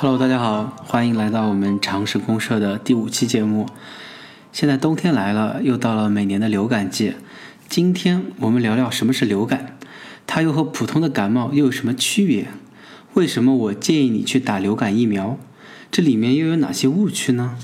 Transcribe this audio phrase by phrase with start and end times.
[0.00, 3.66] Hello，大家好，欢迎来到我们常识公社的第五期节目。
[4.52, 7.14] 现在冬天来了，又到了每年的流感季。
[7.68, 9.76] 今天我们聊聊什么是流感，
[10.24, 12.46] 它又和普通的感冒又有什么区别？
[13.14, 15.36] 为什么我建议你去打流感疫苗？
[15.90, 17.56] 这里面又有哪些误区呢？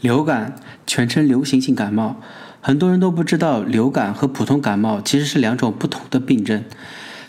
[0.00, 0.54] 流感
[0.86, 2.22] 全称流行性感冒，
[2.60, 6.62] 很多人都不知道，流感和普通感冒其实是两种不同的病症。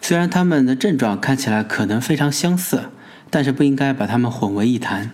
[0.08, 2.80] 虽然它们的症状看起来可能非常相似，
[3.30, 5.12] 但是不应该把它们混为一谈。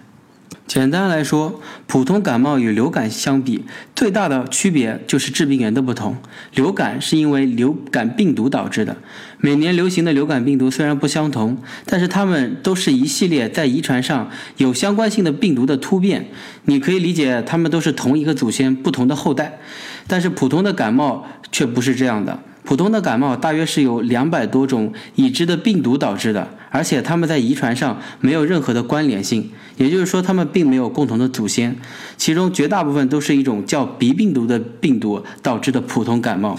[0.67, 6.15] 简单来说，普通感冒与流感相比，最大的区别就是致病源的不同。
[6.53, 8.97] 流感是因为流感病毒导致的。
[9.39, 16.27] 每年流行的流感病毒虽然不相同，但是它们都是一系列在遗传上有相关性的病毒的突变。
[16.65, 19.57] 你可以理解，它们都是同一个祖先不同的后代。
[20.05, 22.37] 但是普通的感冒却不是这样的。
[22.63, 31.75] 普通的感冒大约是由两百多种已知的病毒导致的，而且它们在遗传上没有任何的关联性，也就是说，它们并没有共同的祖先。
[32.17, 36.57] 其中绝大部分都是一种叫鼻病毒的病毒导致的普通感冒。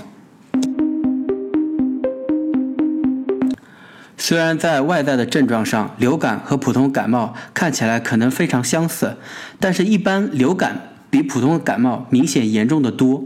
[4.17, 9.17] 虽然在外在的症状上，流感和普通感冒看起来可能非常相似，
[9.59, 13.25] 但是一般流感比普通的感冒明显严重的多。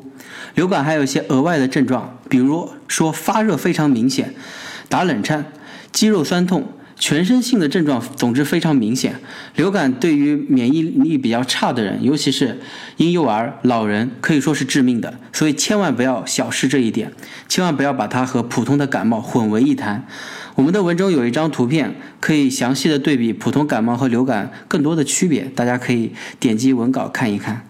[0.55, 4.35] 流感还有一些额外的症状，比如说发热非常明显，
[4.89, 5.45] 打冷颤，
[5.93, 9.15] 肌肉酸痛，全身性的症状，总之非常明显。
[9.55, 12.59] 流感对于免疫力比较差的人，尤其是
[12.97, 15.15] 婴幼儿、老人，可以说是致命的。
[15.33, 17.12] 所以千万不要小视这一点，
[17.49, 20.07] 千万不要把它和普通的感冒混为一谈。
[20.57, 27.65] 我们的文中有一张图片，可以详细的对比普通感冒和流感更多的区别，大家可以点击文稿看一看。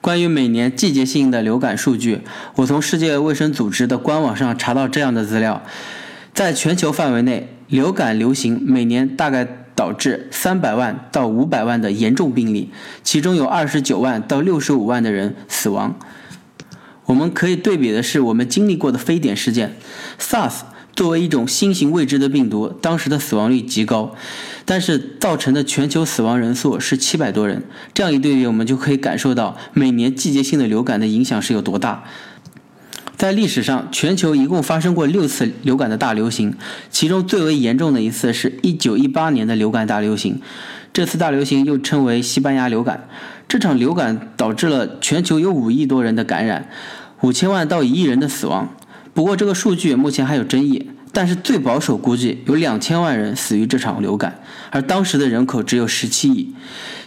[0.00, 2.22] 关于每年季节性的流感数据，
[2.56, 5.62] 我从世界卫生组织的官网上查到这样的资料：
[6.32, 12.70] 在全球范围内，流感流行每年大概导致三百万到五百万的严重病例，
[13.02, 15.98] 其中有二十九万到六十五万的人死亡。
[17.04, 19.76] 我们可以对比的是我们经历过的非典事件
[20.18, 20.60] ，SARS。
[20.94, 24.14] 作为一种新型未知的病毒，当时的死亡率极高，
[24.64, 27.62] 但是造成的全球死亡人数是七百多人。
[27.94, 32.04] 这样一对比，我们就可以感受到每年季节性的流感的影响是有多大。
[33.16, 36.54] 在历史上，全球一共发生过六次流感的大流行，
[36.90, 40.40] 其中最为严重的一次是一九一八年的流感大流行。
[40.92, 43.06] 这次大流行又称为西班牙流感。
[43.46, 46.68] 这场流感导致了全球有五亿多人的感染，
[47.20, 48.74] 五千万到一亿人的死亡。
[49.12, 54.40] 不过这个数据目前还有争议，但是最保守估计有两千万人死于这场流感，
[54.70, 56.54] 而当时的人口只有十七亿。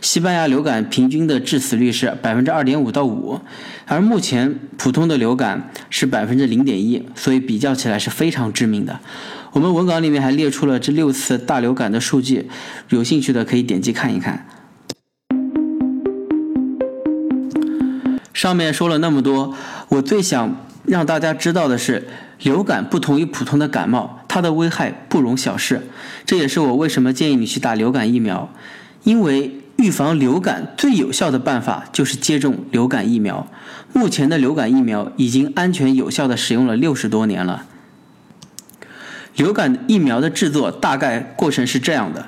[0.02, 3.40] 西班牙流感平均的致死率是百分之二点五到五，
[3.86, 9.00] 而目前普通的流感是百分之零点一，所以比较起来是非常致命的。
[9.54, 12.50] 我们文稿里面还列出了这六次大流感的数据，
[12.90, 14.46] 有兴趣的可以点击看一看。
[18.34, 19.56] 上面说了那么多，
[19.88, 20.54] 我最想。
[20.86, 22.08] 让大家知道的是，
[22.42, 25.82] 流感不同于普通的感冒，它的危害不容小视。
[26.26, 28.54] 这也是我为什么建议你去打流感疫苗，
[29.04, 33.48] 因为预防流感最有效的办法就是接种流感疫苗。
[33.94, 37.66] 目前的流感疫苗已经安全有效的使用了六十多年了。
[39.36, 42.28] 流感疫苗的制作大概过程是这样的。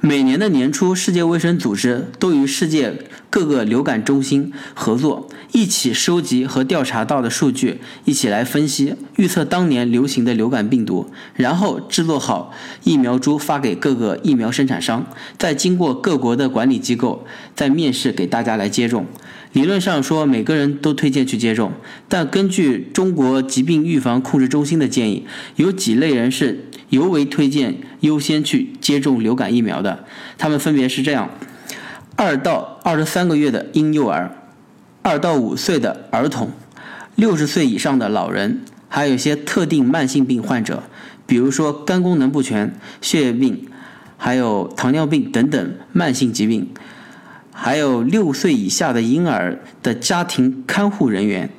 [0.00, 2.94] 每年的年初，世界卫生组织都与世界
[3.36, 12.50] 各个流感中心合作，一起收集和调查到的数据，一起来分析预测当年流行的流感病毒，然后制作好
[12.84, 15.04] 疫苗株发给各个疫苗生产商，
[15.36, 19.04] 再经过各国的管理机构再面试给大家来接种。
[19.52, 21.72] 理论上说，每个人都推荐去接种，
[22.08, 25.26] 但根据中国疾病预防控制中心的建议，
[25.56, 26.64] 有几类人是。
[26.90, 30.04] 尤为推荐优先去接种流感疫苗的，
[30.38, 31.28] 他们分别是这样：
[32.16, 34.30] 二到二十三个月的婴幼儿，
[35.02, 36.50] 二到五岁的儿童，
[37.14, 40.82] 六十岁以上的老人，还有一些特定慢性病患者，
[41.26, 43.68] 比如说肝功能不全、血液病，
[44.16, 46.68] 还有糖尿病等等慢性疾病，
[47.52, 51.50] 还有六岁以下的婴儿的家庭看护人员，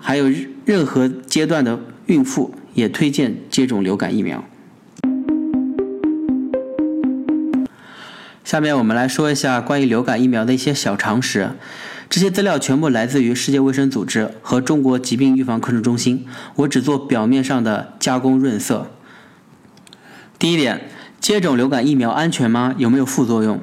[0.00, 0.30] 还有
[0.64, 2.54] 任何阶段的孕妇。
[2.76, 4.44] 也推荐接种流感疫苗。
[8.46, 11.50] 下面我们来说一下关于流感疫苗的一些小常识。
[12.08, 18.92] 这些资料全部来自于世界卫生组织和中国疾病预防控制中心，我只做表面上的加工润色。
[20.38, 20.88] 第一点，
[21.20, 22.72] 接种流感疫苗安全吗？
[22.78, 23.58] 有没有副作用？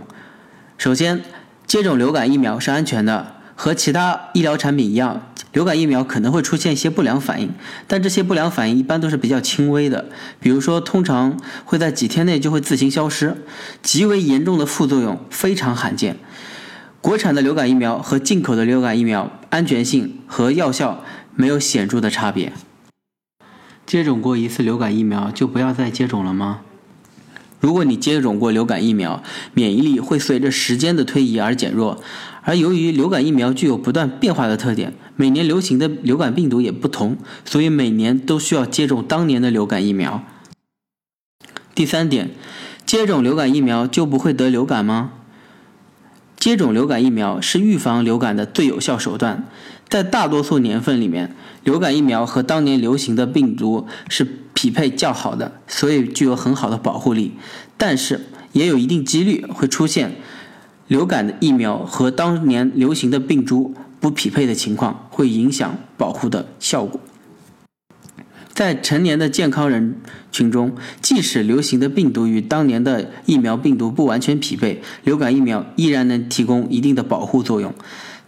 [0.77, 1.21] 首先，
[1.65, 5.32] 接种流感疫苗是安全的，和其他医疗产品一样。
[5.53, 7.51] 流感疫苗可能会出现一些不良反应，
[7.87, 10.09] 但这些不良反应一般都是比较轻微的，
[10.39, 13.37] 比如说通常会在几天内就会自行消失，
[13.81, 16.17] 极为严重的副作用非常罕见。
[17.01, 21.03] 国产的流感疫苗和进口的流感疫苗安全性和药效
[21.35, 22.51] 没有显著的差别。
[23.85, 26.61] 接种过一次流感疫苗就不要再接种了吗？
[27.59, 29.21] 如果你接种过流感疫苗，
[29.53, 32.01] 免疫力会随着时间的推移而减弱。
[32.43, 40.23] 而由于流感疫苗具有不断变化的特点，每年流行的流感病毒也不同，所以每年都需要接种当年的流感疫苗。
[41.73, 42.31] 第三点，
[42.85, 45.13] 接种流感疫苗就不会得流感吗？
[46.37, 49.47] 接种流感疫苗是预防流感的最有效手段，
[49.87, 57.31] 在大多数年份里面，流感疫苗和当年流行的病毒是匹配较好的，所以具有很好的保护力。
[57.77, 60.15] 但是也有一定几率会出现
[60.93, 67.01] 流感的疫苗和当年流行的病株不匹配的情况，会影响保护的效果。
[68.53, 69.95] 在成年的健康人
[70.31, 77.73] 群中，即使流行的病毒与当年的疫苗病毒不完全匹配，流感疫苗依然能提供一定的保护作用。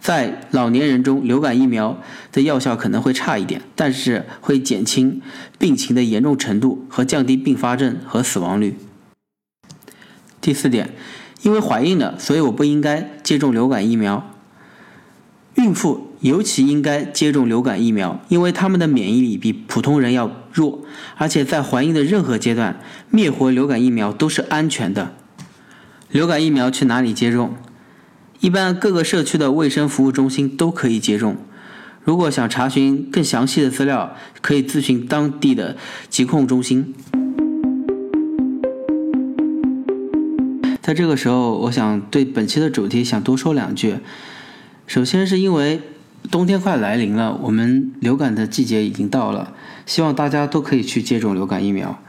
[0.00, 2.02] 在老年人中，流感疫苗
[2.32, 5.22] 的药效可能会差一点，但是会减轻
[5.56, 8.74] 病情的严重程度和降低并发症和死亡率。
[10.40, 10.90] 第四点，
[11.46, 14.34] 因为怀孕了，所以我不应该接种流感疫苗。
[15.54, 20.80] 孕妇尤其应该接种流感疫苗，因为他们的免疫力比普通人要弱，
[21.16, 25.12] 而且在怀孕的任何阶段，灭活流感疫苗都是安全的。
[26.10, 27.54] 流感疫苗去哪里接种？
[28.40, 31.36] 一般各个社区的卫生服务中心都可以接种。
[32.02, 35.76] 如果想查询更详细的资料，可以咨询当地的
[36.08, 36.92] 疾控中心。
[40.86, 43.96] 在这个时候，我想对本期的主题想多说两句。
[44.86, 45.80] 首先是因为
[46.30, 49.52] 冬天快来临了，我们流感的季节已经到了，
[49.84, 52.00] 希望大家都可以去接种流感疫苗。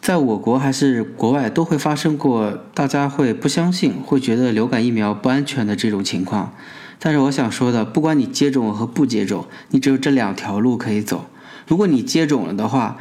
[0.00, 6.54] 在我国还是国外都会发生过，大家会不相信，会觉得流感疫苗不安全的这种情况。
[6.98, 11.26] 但是我想说的，不管你接种和不接种，你只有这两条路可以走。
[11.66, 12.96] 如果你接种了的话，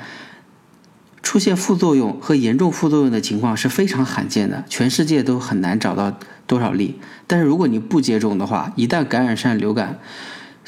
[1.36, 6.18] 出现副作用和严重副作用的情况是非常罕见的，全世界都很难找到
[6.48, 6.98] 多少例。
[7.28, 10.00] 但是如果你不接种的话，一旦感染上流感，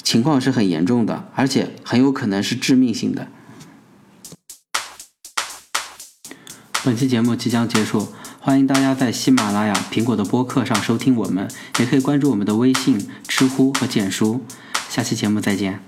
[0.03, 3.29] 情况是很严重的，而且很有可能是致命性的。
[6.83, 8.09] 本期节目即将结束，
[8.41, 11.49] 欢迎大家在喜马拉雅、苹果的播客上收听我们，
[11.79, 14.43] 也可以关注我们的微信、知乎和简书。
[14.89, 15.79] 下期节目再见。